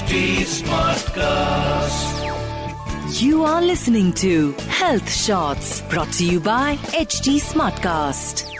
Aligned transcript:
HT 0.00 0.44
Smartcast. 0.48 2.20
You 3.22 3.44
are 3.44 3.60
listening 3.60 4.14
to 4.14 4.52
Health 4.76 5.12
Shots 5.12 5.82
brought 5.90 6.10
to 6.12 6.24
you 6.24 6.40
by 6.40 6.76
HT 7.00 7.36
Smartcast. 7.48 8.50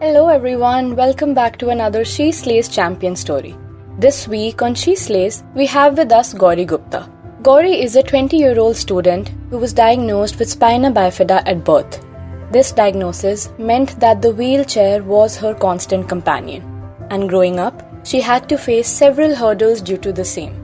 Hello 0.00 0.26
everyone, 0.26 0.96
welcome 0.96 1.32
back 1.32 1.58
to 1.58 1.68
another 1.68 2.04
She 2.04 2.32
Slays 2.32 2.68
champion 2.68 3.14
story. 3.14 3.54
This 4.00 4.26
week 4.26 4.62
on 4.62 4.74
She 4.74 4.96
Slays, 4.96 5.44
we 5.54 5.66
have 5.66 5.96
with 5.96 6.10
us 6.10 6.34
Gauri 6.34 6.64
Gupta. 6.64 7.08
Gauri 7.42 7.80
is 7.80 7.94
a 7.94 8.02
20 8.02 8.36
year 8.36 8.58
old 8.58 8.76
student 8.76 9.30
who 9.50 9.58
was 9.58 9.72
diagnosed 9.72 10.40
with 10.40 10.50
spina 10.50 10.90
bifida 10.90 11.40
at 11.46 11.62
birth. 11.62 12.04
This 12.50 12.72
diagnosis 12.72 13.48
meant 13.58 14.00
that 14.00 14.22
the 14.22 14.32
wheelchair 14.32 15.04
was 15.04 15.36
her 15.36 15.54
constant 15.54 16.08
companion, 16.08 16.64
and 17.10 17.28
growing 17.28 17.60
up, 17.60 17.91
she 18.04 18.20
had 18.20 18.48
to 18.48 18.58
face 18.58 18.88
several 18.88 19.34
hurdles 19.34 19.80
due 19.80 19.96
to 19.98 20.12
the 20.12 20.24
same. 20.24 20.58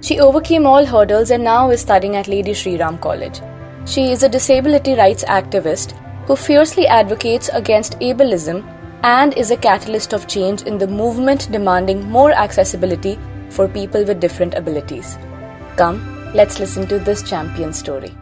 She 0.00 0.20
overcame 0.20 0.66
all 0.66 0.84
hurdles 0.84 1.30
and 1.30 1.44
now 1.44 1.70
is 1.70 1.80
studying 1.80 2.16
at 2.16 2.28
Lady 2.28 2.52
Shri 2.52 2.76
Ram 2.76 2.98
College. 2.98 3.40
She 3.86 4.10
is 4.10 4.22
a 4.22 4.28
disability 4.28 4.94
rights 4.94 5.24
activist 5.24 5.92
who 6.26 6.36
fiercely 6.36 6.86
advocates 6.86 7.50
against 7.52 7.98
ableism 8.00 8.64
and 9.02 9.34
is 9.34 9.50
a 9.50 9.56
catalyst 9.56 10.12
of 10.12 10.26
change 10.28 10.62
in 10.62 10.78
the 10.78 10.86
movement 10.86 11.50
demanding 11.50 12.08
more 12.08 12.32
accessibility 12.32 13.18
for 13.50 13.68
people 13.68 14.04
with 14.04 14.20
different 14.20 14.54
abilities. 14.54 15.16
Come, 15.76 16.32
let's 16.34 16.60
listen 16.60 16.86
to 16.88 16.98
this 16.98 17.22
champion 17.22 17.72
story. 17.72 18.12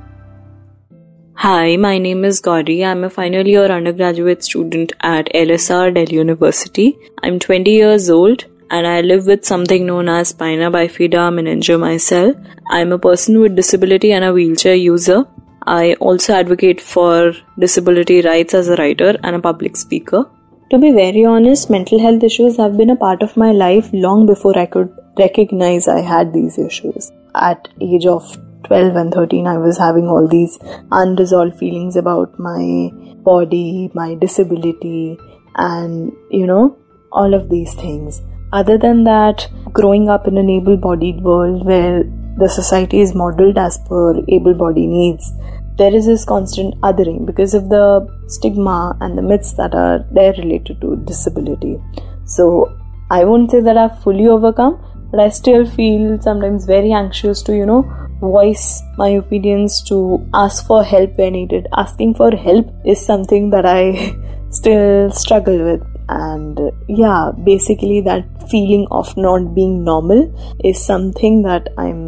Hi, 1.34 1.76
my 1.76 1.96
name 1.96 2.24
is 2.24 2.38
Gauri. 2.40 2.84
I'm 2.84 3.02
a 3.02 3.08
final 3.08 3.46
year 3.46 3.64
undergraduate 3.64 4.44
student 4.44 4.92
at 5.00 5.26
LSR 5.34 5.94
Delhi 5.94 6.16
University. 6.16 6.98
I'm 7.22 7.38
20 7.38 7.70
years 7.70 8.10
old 8.10 8.44
and 8.70 8.86
I 8.86 9.00
live 9.00 9.26
with 9.26 9.44
something 9.44 9.86
known 9.86 10.08
as 10.08 10.28
spina 10.28 10.70
bifida 10.70 11.22
meningomyelocele. 11.36 12.34
I'm 12.70 12.92
a 12.92 12.98
person 12.98 13.40
with 13.40 13.56
disability 13.56 14.12
and 14.12 14.24
a 14.24 14.32
wheelchair 14.32 14.74
user. 14.74 15.24
I 15.66 15.94
also 15.94 16.34
advocate 16.34 16.80
for 16.80 17.32
disability 17.58 18.22
rights 18.22 18.54
as 18.54 18.68
a 18.68 18.76
writer 18.76 19.16
and 19.22 19.36
a 19.36 19.40
public 19.40 19.76
speaker. 19.76 20.24
To 20.70 20.78
be 20.78 20.92
very 20.92 21.24
honest, 21.24 21.68
mental 21.68 21.98
health 21.98 22.22
issues 22.22 22.56
have 22.56 22.76
been 22.76 22.90
a 22.90 22.96
part 22.96 23.22
of 23.22 23.36
my 23.36 23.50
life 23.50 23.90
long 23.92 24.24
before 24.26 24.56
I 24.56 24.66
could 24.66 24.96
recognize 25.18 25.88
I 25.88 26.00
had 26.00 26.32
these 26.32 26.58
issues. 26.58 27.10
At 27.34 27.68
age 27.80 28.06
of 28.06 28.38
12 28.64 28.94
and 28.94 29.12
13 29.12 29.46
I 29.48 29.58
was 29.58 29.78
having 29.78 30.06
all 30.06 30.28
these 30.28 30.58
unresolved 30.92 31.58
feelings 31.58 31.96
about 31.96 32.38
my 32.38 32.90
body, 33.24 33.90
my 33.94 34.14
disability 34.14 35.18
and 35.56 36.12
you 36.30 36.46
know 36.46 36.76
all 37.12 37.34
of 37.34 37.48
these 37.50 37.74
things. 37.74 38.22
Other 38.52 38.76
than 38.76 39.04
that, 39.04 39.48
growing 39.72 40.08
up 40.08 40.26
in 40.26 40.36
an 40.36 40.50
able 40.50 40.76
bodied 40.76 41.22
world 41.22 41.64
where 41.64 42.02
the 42.36 42.48
society 42.48 43.00
is 43.00 43.14
modeled 43.14 43.58
as 43.58 43.78
per 43.88 44.22
able 44.28 44.54
bodied 44.54 44.88
needs, 44.88 45.32
there 45.78 45.94
is 45.94 46.06
this 46.06 46.24
constant 46.24 46.74
othering 46.80 47.24
because 47.24 47.54
of 47.54 47.68
the 47.68 48.06
stigma 48.26 48.96
and 49.00 49.16
the 49.16 49.22
myths 49.22 49.52
that 49.52 49.74
are 49.74 50.04
there 50.10 50.32
related 50.32 50.80
to 50.80 50.96
disability. 51.06 51.78
So, 52.24 52.76
I 53.10 53.24
won't 53.24 53.50
say 53.50 53.60
that 53.60 53.76
I've 53.76 54.02
fully 54.02 54.26
overcome, 54.26 54.84
but 55.10 55.20
I 55.20 55.28
still 55.28 55.64
feel 55.64 56.20
sometimes 56.20 56.64
very 56.64 56.92
anxious 56.92 57.42
to, 57.42 57.56
you 57.56 57.66
know, 57.66 57.82
voice 58.20 58.82
my 58.98 59.08
opinions, 59.10 59.82
to 59.84 60.26
ask 60.34 60.66
for 60.66 60.84
help 60.84 61.16
when 61.18 61.32
needed. 61.32 61.66
Asking 61.76 62.14
for 62.14 62.30
help 62.32 62.68
is 62.84 63.04
something 63.04 63.50
that 63.50 63.64
I 63.64 64.16
still 64.50 65.10
struggle 65.12 65.64
with 65.64 65.82
and 66.10 66.58
yeah 66.88 67.30
basically 67.44 68.00
that 68.00 68.24
feeling 68.50 68.86
of 68.90 69.16
not 69.16 69.54
being 69.54 69.82
normal 69.84 70.22
is 70.64 70.84
something 70.84 71.42
that 71.42 71.68
i'm 71.78 72.02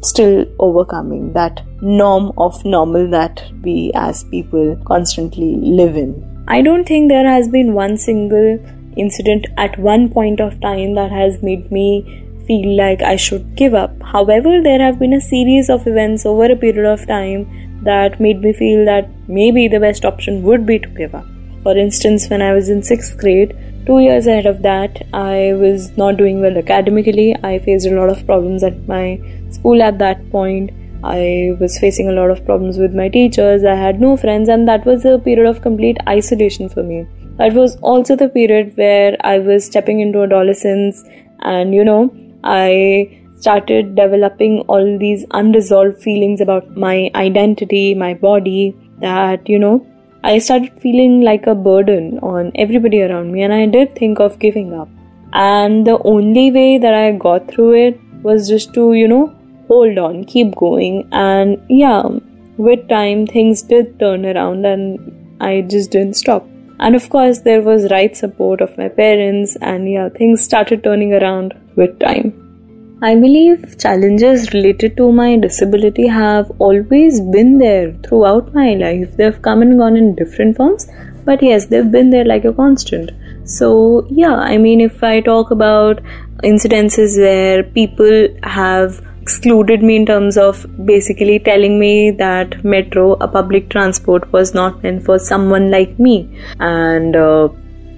still 0.00 0.44
overcoming 0.58 1.32
that 1.32 1.62
norm 1.80 2.32
of 2.36 2.64
normal 2.64 3.08
that 3.10 3.42
we 3.62 3.92
as 3.94 4.24
people 4.24 4.76
constantly 4.86 5.54
live 5.80 5.96
in 5.96 6.14
i 6.48 6.60
don't 6.60 6.84
think 6.84 7.08
there 7.08 7.28
has 7.28 7.48
been 7.48 7.74
one 7.74 7.96
single 7.96 8.58
incident 8.96 9.46
at 9.56 9.78
one 9.78 10.08
point 10.08 10.40
of 10.40 10.60
time 10.60 10.94
that 10.94 11.10
has 11.10 11.42
made 11.42 11.70
me 11.70 11.88
feel 12.46 12.76
like 12.76 13.02
I 13.02 13.16
should 13.16 13.54
give 13.56 13.74
up. 13.74 13.90
However, 14.02 14.60
there 14.62 14.80
have 14.80 14.98
been 14.98 15.12
a 15.14 15.20
series 15.20 15.70
of 15.70 15.86
events 15.86 16.26
over 16.26 16.46
a 16.46 16.56
period 16.56 16.86
of 16.86 17.06
time 17.06 17.82
that 17.84 18.20
made 18.20 18.40
me 18.40 18.52
feel 18.52 18.84
that 18.84 19.08
maybe 19.28 19.68
the 19.68 19.80
best 19.80 20.04
option 20.04 20.42
would 20.42 20.66
be 20.66 20.78
to 20.78 20.88
give 20.88 21.14
up. 21.14 21.26
For 21.62 21.76
instance, 21.76 22.28
when 22.28 22.42
I 22.42 22.52
was 22.52 22.68
in 22.68 22.82
sixth 22.82 23.16
grade, 23.18 23.56
two 23.86 24.00
years 24.00 24.26
ahead 24.26 24.46
of 24.46 24.62
that, 24.62 25.06
I 25.12 25.54
was 25.54 25.96
not 25.96 26.16
doing 26.16 26.40
well 26.40 26.56
academically. 26.56 27.34
I 27.42 27.58
faced 27.58 27.86
a 27.86 27.94
lot 27.94 28.10
of 28.10 28.24
problems 28.26 28.62
at 28.62 28.86
my 28.86 29.20
school 29.50 29.82
at 29.82 29.98
that 29.98 30.30
point. 30.30 30.70
I 31.04 31.56
was 31.58 31.78
facing 31.78 32.08
a 32.08 32.12
lot 32.12 32.30
of 32.30 32.44
problems 32.44 32.78
with 32.78 32.94
my 32.94 33.08
teachers. 33.08 33.64
I 33.64 33.74
had 33.74 34.00
no 34.00 34.16
friends, 34.16 34.48
and 34.48 34.68
that 34.68 34.84
was 34.86 35.04
a 35.04 35.18
period 35.18 35.48
of 35.48 35.62
complete 35.62 35.96
isolation 36.08 36.68
for 36.68 36.82
me. 36.82 37.06
That 37.38 37.54
was 37.54 37.76
also 37.76 38.14
the 38.14 38.28
period 38.28 38.76
where 38.76 39.16
I 39.20 39.38
was 39.38 39.64
stepping 39.64 40.00
into 40.00 40.22
adolescence, 40.22 41.02
and 41.40 41.74
you 41.74 41.84
know, 41.84 42.14
I 42.44 43.18
started 43.36 43.96
developing 43.96 44.60
all 44.68 44.98
these 44.98 45.24
unresolved 45.32 46.00
feelings 46.00 46.40
about 46.40 46.76
my 46.76 47.10
identity, 47.16 47.94
my 47.94 48.14
body, 48.14 48.76
that 49.00 49.48
you 49.48 49.58
know, 49.58 49.84
I 50.24 50.38
started 50.38 50.80
feeling 50.80 51.22
like 51.22 51.46
a 51.46 51.54
burden 51.54 52.18
on 52.20 52.52
everybody 52.54 53.02
around 53.02 53.32
me, 53.32 53.42
and 53.42 53.52
I 53.52 53.66
did 53.66 53.96
think 53.96 54.20
of 54.20 54.38
giving 54.38 54.72
up. 54.72 54.88
And 55.32 55.86
the 55.86 55.98
only 56.02 56.50
way 56.52 56.78
that 56.78 56.94
I 56.94 57.12
got 57.12 57.48
through 57.48 57.72
it 57.86 58.00
was 58.22 58.48
just 58.48 58.72
to, 58.74 58.92
you 58.92 59.08
know, 59.08 59.34
hold 59.68 59.98
on, 59.98 60.24
keep 60.24 60.54
going. 60.54 61.08
And 61.12 61.60
yeah, 61.68 62.02
with 62.56 62.88
time, 62.88 63.26
things 63.26 63.62
did 63.62 63.98
turn 63.98 64.24
around, 64.24 64.64
and 64.64 65.36
I 65.40 65.62
just 65.62 65.90
didn't 65.90 66.14
stop. 66.14 66.46
And 66.78 66.94
of 66.94 67.08
course, 67.10 67.40
there 67.40 67.62
was 67.62 67.90
right 67.90 68.16
support 68.16 68.60
of 68.60 68.76
my 68.78 68.88
parents, 68.88 69.56
and 69.60 69.90
yeah, 69.90 70.08
things 70.08 70.42
started 70.42 70.84
turning 70.84 71.14
around 71.14 71.54
with 71.76 71.98
time. 71.98 72.41
I 73.04 73.16
believe 73.16 73.78
challenges 73.78 74.52
related 74.54 74.96
to 74.98 75.10
my 75.10 75.36
disability 75.36 76.06
have 76.06 76.52
always 76.60 77.20
been 77.20 77.58
there 77.58 77.92
throughout 78.04 78.54
my 78.54 78.74
life. 78.74 79.16
They've 79.16 79.42
come 79.42 79.60
and 79.60 79.76
gone 79.76 79.96
in 79.96 80.14
different 80.14 80.56
forms, 80.56 80.86
but 81.24 81.42
yes, 81.42 81.66
they've 81.66 81.90
been 81.90 82.10
there 82.10 82.24
like 82.24 82.44
a 82.44 82.52
constant. 82.52 83.10
So, 83.42 84.06
yeah, 84.08 84.36
I 84.36 84.56
mean, 84.56 84.80
if 84.80 85.02
I 85.02 85.20
talk 85.20 85.50
about 85.50 86.00
incidences 86.44 87.18
where 87.18 87.64
people 87.64 88.28
have 88.44 89.04
excluded 89.20 89.82
me 89.82 89.96
in 89.96 90.06
terms 90.06 90.36
of 90.36 90.64
basically 90.86 91.40
telling 91.40 91.80
me 91.80 92.12
that 92.12 92.64
metro, 92.64 93.14
a 93.14 93.26
public 93.26 93.68
transport, 93.68 94.32
was 94.32 94.54
not 94.54 94.80
meant 94.84 95.04
for 95.04 95.18
someone 95.18 95.72
like 95.72 95.98
me, 95.98 96.16
and 96.60 97.16
uh, 97.16 97.48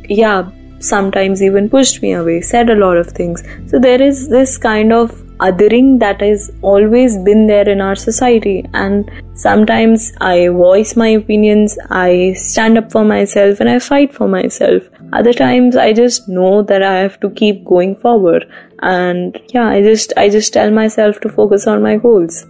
yeah, 0.09 0.51
sometimes 0.85 1.43
even 1.43 1.69
pushed 1.69 2.03
me 2.03 2.13
away, 2.13 2.41
said 2.41 2.71
a 2.71 2.77
lot 2.77 2.97
of 2.97 3.09
things. 3.09 3.43
So 3.67 3.79
there 3.79 4.01
is 4.01 4.29
this 4.29 4.59
kind 4.59 4.93
of 4.93 5.11
othering 5.41 5.99
that 5.99 6.21
has 6.21 6.51
always 6.63 7.19
been 7.19 7.47
there 7.47 7.69
in 7.69 7.81
our 7.81 7.97
society. 7.97 8.65
And 8.73 9.11
sometimes 9.35 10.13
I 10.21 10.49
voice 10.49 10.97
my 10.97 11.09
opinions, 11.09 11.77
I 11.91 12.35
stand 12.35 12.79
up 12.79 12.93
for 12.93 13.05
myself, 13.05 13.61
and 13.61 13.69
I 13.69 13.79
fight 13.79 14.15
for 14.15 14.29
myself. 14.29 14.83
Other 15.13 15.33
times 15.33 15.77
I 15.77 15.93
just 15.93 16.29
know 16.29 16.63
that 16.63 16.83
I 16.83 16.95
have 16.99 17.21
to 17.21 17.31
keep 17.31 17.65
going 17.65 17.97
forward. 17.97 18.47
And 18.81 19.41
yeah, 19.49 19.69
I 19.69 19.83
just 19.83 20.13
I 20.17 20.29
just 20.29 20.53
tell 20.53 20.71
myself 20.71 21.21
to 21.21 21.29
focus 21.29 21.67
on 21.67 21.83
my 21.83 21.97
goals. 21.97 22.47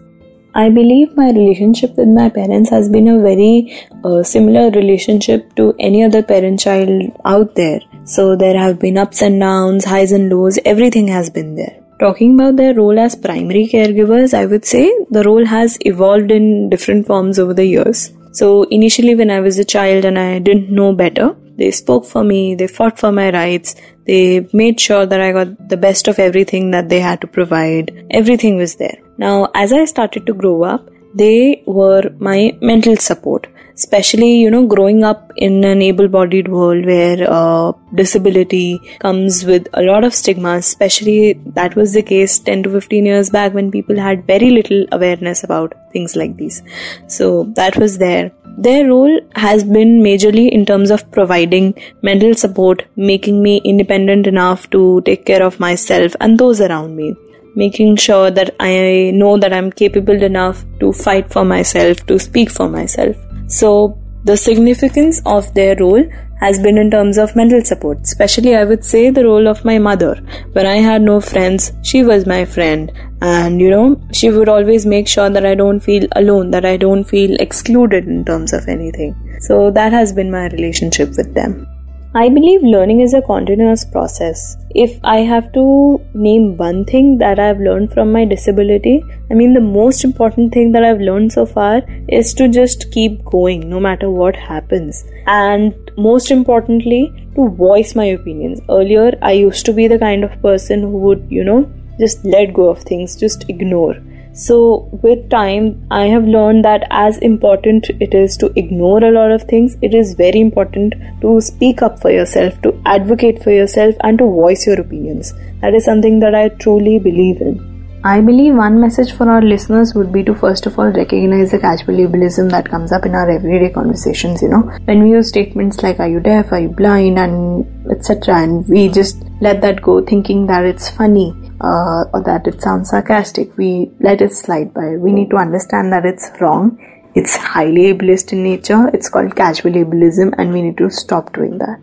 I 0.57 0.71
believe 0.71 1.17
my 1.17 1.31
relationship 1.33 1.97
with 1.97 2.07
my 2.07 2.29
parents 2.29 2.71
has 2.71 2.89
been 2.89 3.09
a 3.09 3.21
very 3.21 3.77
uh, 4.05 4.23
similar 4.23 4.71
relationship 4.71 5.53
to 5.57 5.75
any 5.81 6.05
other 6.05 6.23
parent 6.23 6.61
child 6.61 7.11
out 7.25 7.57
there. 7.57 7.81
So 8.05 8.37
there 8.37 8.57
have 8.57 8.79
been 8.79 8.97
ups 8.97 9.21
and 9.21 9.41
downs, 9.41 9.85
highs 9.85 10.13
and 10.13 10.31
lows, 10.31 10.61
everything 10.65 11.09
has 11.09 11.29
been 11.29 11.57
there. 11.57 11.81
Talking 11.99 12.35
about 12.35 12.55
their 12.55 12.73
role 12.73 13.01
as 13.01 13.17
primary 13.17 13.67
caregivers, 13.67 14.33
I 14.33 14.47
would 14.47 14.65
say 14.65 14.93
the 15.11 15.25
role 15.25 15.45
has 15.45 15.77
evolved 15.81 16.31
in 16.31 16.71
different 16.71 17.09
forms 17.09 17.41
over 17.41 17.53
the 17.53 17.67
years. 17.67 18.13
So 18.31 18.63
initially 18.65 19.17
when 19.17 19.31
I 19.31 19.41
was 19.41 19.59
a 19.59 19.65
child 19.65 20.05
and 20.05 20.17
I 20.17 20.39
didn't 20.39 20.71
know 20.71 20.93
better, 20.93 21.35
they 21.57 21.71
spoke 21.71 22.05
for 22.05 22.25
me, 22.25 22.55
they 22.55 22.67
fought 22.67 22.99
for 22.99 23.13
my 23.13 23.31
rights, 23.31 23.77
they 24.07 24.49
made 24.53 24.81
sure 24.81 25.07
that 25.07 25.21
I 25.21 25.33
got 25.33 25.69
the 25.69 25.77
best 25.77 26.09
of 26.09 26.19
everything 26.19 26.71
that 26.73 26.89
they 26.89 27.01
had 27.01 27.21
to 27.23 27.27
provide. 27.27 28.07
Everything 28.11 28.57
was 28.57 28.77
there. 28.77 28.99
Now, 29.19 29.51
as 29.55 29.73
I 29.73 29.85
started 29.85 30.27
to 30.27 30.35
grow 30.35 30.65
up, 30.65 30.89
they 31.15 31.63
were 31.67 32.03
my 32.19 32.57
mental 32.61 32.97
support 32.97 33.47
especially 33.77 34.33
you 34.41 34.51
know 34.51 34.67
growing 34.67 35.03
up 35.03 35.33
in 35.37 35.65
an 35.65 35.83
able-bodied 35.83 36.49
world 36.49 36.85
where 36.87 37.27
uh, 37.29 37.73
disability 37.95 38.81
comes 39.01 39.45
with 39.45 39.67
a 39.73 39.83
lot 39.83 40.05
of 40.05 40.15
stigma 40.15 40.53
especially 40.57 41.33
that 41.59 41.75
was 41.75 41.93
the 41.93 42.03
case 42.03 42.39
10 42.39 42.63
to 42.65 42.71
15 42.71 43.07
years 43.07 43.31
back 43.31 43.53
when 43.53 43.71
people 43.71 43.99
had 43.99 44.27
very 44.27 44.51
little 44.51 44.87
awareness 44.93 45.43
about 45.43 45.75
things 45.93 46.15
like 46.15 46.37
these 46.37 46.63
so 47.09 47.45
that 47.61 47.77
was 47.77 47.99
there 47.99 48.31
their 48.57 48.89
role 48.89 49.21
has 49.35 49.65
been 49.65 50.01
majorly 50.03 50.51
in 50.51 50.65
terms 50.65 50.91
of 50.91 51.11
providing 51.11 51.75
mental 52.03 52.35
support, 52.35 52.85
making 52.97 53.43
me 53.43 53.61
independent 53.65 54.27
enough 54.27 54.69
to 54.71 55.03
take 55.03 55.27
care 55.27 55.43
of 55.43 55.59
myself 55.59 56.15
and 56.21 56.39
those 56.39 56.61
around 56.61 56.97
me, 56.97 57.15
making 57.57 57.97
sure 57.97 58.31
that 58.31 58.55
I 58.61 59.11
know 59.15 59.37
that 59.39 59.53
I'm 59.53 59.73
capable 59.73 60.23
enough 60.23 60.65
to 60.81 60.93
fight 60.93 61.33
for 61.33 61.45
myself, 61.45 62.07
to 62.07 62.19
speak 62.19 62.51
for 62.51 62.69
myself. 62.69 63.17
So, 63.49 63.99
the 64.25 64.37
significance 64.37 65.21
of 65.27 65.53
their 65.55 65.77
role 65.77 66.05
has 66.41 66.59
been 66.59 66.79
in 66.79 66.91
terms 66.91 67.19
of 67.19 67.37
mental 67.37 67.63
support, 67.63 67.99
especially 68.03 68.57
I 68.57 68.65
would 68.65 68.85
say 68.85 69.11
the 69.11 69.25
role 69.25 69.47
of 69.49 69.65
my 69.65 69.79
mother. 69.79 70.15
When 70.53 70.67
I 70.67 70.77
had 70.77 71.03
no 71.03 71.21
friends, 71.21 71.73
she 71.83 72.03
was 72.03 72.27
my 72.27 72.45
friend, 72.45 72.91
and 73.21 73.61
you 73.61 73.71
know, 73.71 74.01
she 74.13 74.31
would 74.31 74.49
always 74.49 74.87
make 74.87 75.09
sure 75.09 75.31
that 75.31 75.47
I 75.47 75.55
don't 75.55 75.81
feel 75.81 76.07
alone, 76.13 76.51
that 76.51 76.65
I 76.65 76.77
don't 76.77 77.05
feel 77.05 77.37
excluded 77.41 78.07
in 78.07 78.25
terms 78.25 78.53
of 78.53 78.69
anything. 78.69 79.15
So, 79.41 79.71
that 79.71 79.93
has 79.93 80.13
been 80.13 80.31
my 80.31 80.47
relationship 80.49 81.11
with 81.17 81.35
them. 81.35 81.67
I 82.17 82.29
believe 82.29 82.63
learning 82.63 83.01
is 83.01 83.13
a 83.13 83.21
continuous 83.21 83.85
process. 83.85 84.57
If 84.71 85.01
I 85.03 85.17
have 85.23 85.53
to 85.55 86.01
name 86.15 86.57
one 86.57 86.85
thing 86.85 87.19
that 87.19 87.41
I've 87.41 87.59
learned 87.59 87.93
from 87.93 88.13
my 88.13 88.25
disability, 88.25 89.03
I 89.33 89.35
mean, 89.35 89.53
the 89.53 89.61
most 89.61 90.05
important 90.05 90.55
thing 90.55 90.71
that 90.73 90.85
I've 90.85 91.01
learned 91.01 91.33
so 91.33 91.45
far 91.45 91.83
is 92.09 92.33
to 92.35 92.47
just 92.47 92.93
keep 92.93 93.25
going 93.25 93.69
no 93.69 93.81
matter 93.81 94.11
what 94.11 94.37
happens. 94.37 95.05
And 95.27 95.75
most 95.97 96.31
importantly, 96.31 97.13
to 97.35 97.49
voice 97.49 97.97
my 97.97 98.05
opinions. 98.05 98.61
Earlier, 98.71 99.19
I 99.21 99.33
used 99.33 99.67
to 99.67 99.73
be 99.73 99.89
the 99.89 99.99
kind 99.99 100.23
of 100.23 100.41
person 100.41 100.83
who 100.83 100.99
would, 100.99 101.27
you 101.29 101.43
know, 101.43 101.69
just 101.99 102.25
let 102.25 102.55
go 102.55 102.69
of 102.69 102.79
things, 102.79 103.17
just 103.17 103.51
ignore. 103.51 103.97
So, 104.37 104.89
with 105.01 105.31
time, 105.31 105.87
I 105.93 106.07
have 106.07 106.25
learned 106.25 106.65
that 106.65 106.89
as 106.91 107.19
important 107.19 107.89
it 108.01 108.15
is 108.15 108.37
to 108.39 108.53
ignore 108.57 109.05
a 109.05 109.13
lot 109.13 109.31
of 109.31 109.45
things, 109.45 109.77
it 109.81 109.95
is 109.95 110.15
very 110.15 110.41
important 110.41 110.95
to 111.21 111.41
speak 111.41 111.83
up 111.83 112.01
for 112.01 112.11
yourself, 112.11 112.61
to 112.63 112.77
advocate 112.85 113.45
for 113.45 113.53
yourself, 113.53 113.95
and 114.01 114.19
to 114.19 114.25
voice 114.25 114.67
your 114.67 114.81
opinions. 114.81 115.35
That 115.61 115.73
is 115.75 115.85
something 115.85 116.19
that 116.19 116.35
I 116.35 116.49
truly 116.49 116.99
believe 116.99 117.41
in. 117.41 117.74
I 118.07 118.21
believe 118.21 118.55
one 118.55 118.79
message 118.79 119.13
for 119.13 119.31
our 119.31 119.41
listeners 119.41 119.95
would 119.95 120.13
be 120.13 120.23
to 120.25 120.35
first 120.35 120.67
of 120.67 120.79
all 120.79 120.91
recognize 120.93 121.53
the 121.53 121.59
casual 121.59 121.95
ableism 121.95 122.51
that 122.51 122.69
comes 122.69 122.93
up 122.93 123.07
in 123.07 123.15
our 123.15 123.31
everyday 123.31 123.71
conversations. 123.71 124.43
You 124.43 124.49
know, 124.49 124.61
when 124.85 125.03
we 125.03 125.13
use 125.13 125.31
statements 125.31 125.83
like 125.83 126.01
"Are 126.01 126.09
you 126.09 126.21
deaf? 126.21 126.53
Are 126.53 126.61
you 126.61 126.69
blind?" 126.69 127.19
and 127.19 127.65
etc., 127.91 128.43
and 128.43 128.69
we 128.69 128.91
just 128.91 129.25
let 129.41 129.63
that 129.63 129.81
go, 129.81 130.05
thinking 130.05 130.47
that 130.49 130.67
it's 130.67 130.91
funny 130.91 131.33
uh, 131.63 132.05
or 132.13 132.23
that 132.27 132.47
it 132.47 132.61
sounds 132.61 132.91
sarcastic, 132.91 133.57
we 133.57 133.91
let 134.01 134.21
it 134.21 134.35
slide 134.35 134.75
by. 134.75 134.97
We 134.97 135.11
need 135.11 135.31
to 135.31 135.37
understand 135.37 135.91
that 135.95 136.05
it's 136.05 136.31
wrong. 136.43 136.77
It's 137.15 137.37
highly 137.37 137.95
ableist 137.95 138.35
in 138.35 138.43
nature. 138.43 138.91
It's 138.93 139.09
called 139.09 139.35
casual 139.35 139.73
ableism, 139.73 140.35
and 140.37 140.53
we 140.53 140.61
need 140.61 140.77
to 140.77 140.91
stop 140.91 141.33
doing 141.33 141.57
that. 141.57 141.81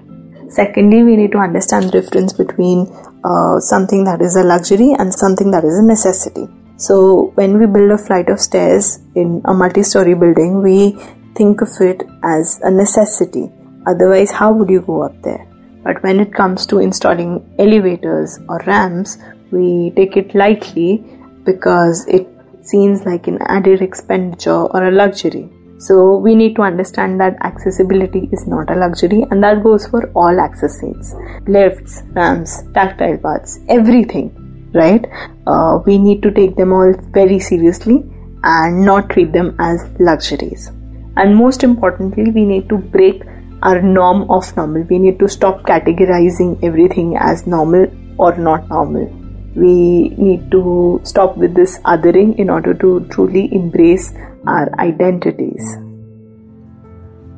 Secondly, 0.50 1.02
we 1.02 1.16
need 1.16 1.32
to 1.32 1.40
understand 1.40 1.86
the 1.86 2.02
difference 2.02 2.34
between 2.34 2.86
uh, 3.24 3.60
something 3.60 4.04
that 4.04 4.22
is 4.22 4.36
a 4.36 4.44
luxury 4.44 4.94
and 4.98 5.14
something 5.14 5.52
that 5.52 5.64
is 5.64 5.78
a 5.78 5.84
necessity. 5.84 6.48
So, 6.78 7.32
when 7.36 7.60
we 7.60 7.68
build 7.68 7.92
a 7.92 7.98
flight 7.98 8.30
of 8.30 8.40
stairs 8.40 9.00
in 9.16 9.42
a 9.46 9.54
multi 9.54 9.84
story 9.84 10.16
building, 10.16 10.64
we 10.64 10.98
think 11.36 11.62
of 11.62 11.70
it 11.80 12.04
as 12.24 12.60
a 12.64 12.72
necessity. 12.72 13.52
Otherwise, 13.86 14.32
how 14.32 14.52
would 14.52 14.70
you 14.70 14.82
go 14.82 15.04
up 15.04 15.22
there? 15.22 15.48
But 15.84 16.02
when 16.04 16.20
it 16.20 16.34
comes 16.34 16.66
to 16.68 16.80
installing 16.80 17.56
elevators 17.60 18.40
or 18.48 18.62
ramps, 18.66 19.18
we 19.52 19.92
take 19.96 20.18
it 20.18 20.34
lightly 20.36 21.04
because 21.44 22.06
it 22.08 22.28
seems 22.62 23.06
like 23.06 23.28
an 23.28 23.40
added 23.48 23.82
expenditure 23.82 24.52
or 24.52 24.88
a 24.88 24.92
luxury. 24.92 25.50
So 25.86 26.18
we 26.18 26.36
need 26.36 26.56
to 26.58 26.62
understand 26.62 27.20
that 27.22 27.38
accessibility 27.42 28.30
is 28.32 28.46
not 28.46 28.70
a 28.70 28.76
luxury 28.76 29.26
and 29.32 29.44
that 29.44 29.64
goes 29.64 29.88
for 29.88 30.12
all 30.14 30.40
access 30.40 30.84
aids, 30.84 31.16
lifts, 31.48 32.04
ramps, 32.12 32.62
tactile 32.76 33.18
paths, 33.18 33.60
everything, 33.68 34.30
right? 34.76 35.04
Uh, 35.48 35.80
we 35.88 35.98
need 35.98 36.22
to 36.22 36.30
take 36.30 36.56
them 36.56 36.72
all 36.72 36.94
very 37.10 37.40
seriously 37.40 38.04
and 38.44 38.86
not 38.86 39.10
treat 39.10 39.32
them 39.34 39.56
as 39.58 39.90
luxuries. 40.00 40.72
And 41.18 41.36
most 41.36 41.64
importantly, 41.64 42.32
we 42.32 42.46
need 42.46 42.70
to 42.70 42.78
break 42.78 43.24
our 43.64 43.82
norm 43.82 44.30
of 44.30 44.56
normal. 44.56 44.84
We 44.84 45.00
need 45.00 45.18
to 45.18 45.28
stop 45.28 45.64
categorizing 45.64 46.64
everything 46.64 47.18
as 47.18 47.48
normal 47.48 47.88
or 48.20 48.38
not 48.38 48.70
normal 48.70 49.21
we 49.56 50.10
need 50.10 50.50
to 50.52 51.02
stop 51.04 51.38
with 51.38 51.54
this 51.54 51.80
othering 51.80 52.38
in 52.38 52.50
order 52.50 52.74
to 52.74 53.06
truly 53.10 53.54
embrace 53.54 54.14
our 54.48 54.70
identities. 54.80 55.78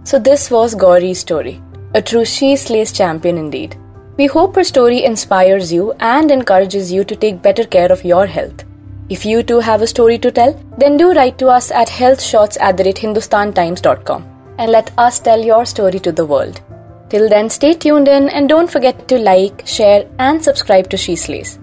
So, 0.03 0.19
this 0.19 0.51
was 0.51 0.75
Gauri's 0.75 1.19
story, 1.19 1.61
a 1.93 2.01
true 2.01 2.25
She 2.25 2.55
Slays 2.55 2.91
champion 2.91 3.37
indeed. 3.37 3.77
We 4.17 4.27
hope 4.27 4.55
her 4.55 4.63
story 4.63 5.03
inspires 5.03 5.73
you 5.73 5.93
and 5.99 6.29
encourages 6.29 6.91
you 6.91 7.03
to 7.05 7.15
take 7.15 7.41
better 7.41 7.63
care 7.63 7.91
of 7.91 8.03
your 8.03 8.25
health. 8.27 8.63
If 9.09 9.25
you 9.25 9.43
too 9.43 9.59
have 9.59 9.81
a 9.81 9.87
story 9.87 10.17
to 10.19 10.31
tell, 10.31 10.53
then 10.77 10.97
do 10.97 11.13
write 11.13 11.37
to 11.39 11.47
us 11.47 11.71
at 11.71 11.87
healthshots 11.87 12.57
at 12.59 12.77
hindustantimes.com 12.77 14.25
and 14.57 14.71
let 14.71 14.91
us 14.97 15.19
tell 15.19 15.43
your 15.43 15.65
story 15.65 15.99
to 15.99 16.11
the 16.11 16.25
world. 16.25 16.61
Till 17.09 17.29
then, 17.29 17.49
stay 17.49 17.73
tuned 17.73 18.07
in 18.07 18.29
and 18.29 18.49
don't 18.49 18.69
forget 18.69 19.07
to 19.07 19.17
like, 19.17 19.67
share, 19.67 20.07
and 20.19 20.43
subscribe 20.43 20.89
to 20.89 20.97
She 20.97 21.15
Slays. 21.15 21.59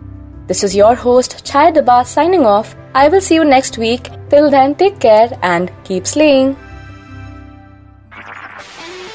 This 0.50 0.64
is 0.64 0.75
your 0.75 0.97
host, 0.97 1.44
Chai 1.47 1.70
Daba, 1.70 2.05
signing 2.05 2.44
off. 2.44 2.75
I 2.93 3.06
will 3.08 3.20
see 3.20 3.37
you 3.37 3.44
next 3.44 3.79
week. 3.79 4.08
Till 4.31 4.50
then, 4.50 4.75
take 4.75 4.99
care 4.99 5.31
and 5.43 5.70
keep 5.85 6.08
slaying. 6.08 6.56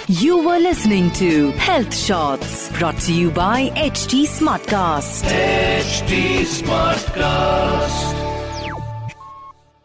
You 0.08 0.38
were 0.48 0.60
listening 0.60 1.12
to 1.20 1.52
Health 1.68 1.94
Shots 1.94 2.70
brought 2.80 2.98
to 3.08 3.14
you 3.14 3.32
by 3.32 3.70
HT 3.76 4.24
Smartcast. 4.38 5.26
HT 5.26 6.46
Smartcast. 6.56 8.25